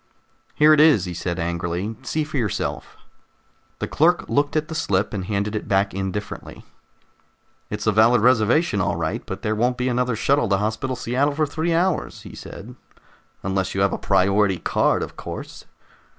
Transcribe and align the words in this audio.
"Here 0.55 0.73
it 0.73 0.79
is," 0.79 1.05
he 1.05 1.13
said 1.13 1.37
angrily. 1.37 1.95
"See 2.01 2.23
for 2.23 2.37
yourself." 2.37 2.97
The 3.77 3.87
clerk 3.87 4.27
looked 4.27 4.55
at 4.55 4.67
the 4.67 4.73
slip 4.73 5.13
and 5.13 5.25
handed 5.25 5.55
it 5.55 5.67
back 5.67 5.93
indifferently. 5.93 6.65
"It's 7.69 7.85
a 7.85 7.91
valid 7.91 8.19
reservation, 8.21 8.81
all 8.81 8.95
right, 8.95 9.23
but 9.23 9.43
there 9.43 9.53
won't 9.53 9.77
be 9.77 9.89
another 9.89 10.15
shuttle 10.15 10.49
to 10.49 10.57
Hospital 10.57 10.95
Seattle 10.95 11.35
for 11.35 11.45
three 11.45 11.75
hours," 11.75 12.23
he 12.23 12.35
said, 12.35 12.73
"unless 13.43 13.75
you 13.75 13.81
have 13.81 13.93
a 13.93 13.99
priority 13.99 14.57
card, 14.57 15.03
of 15.03 15.15
course." 15.15 15.65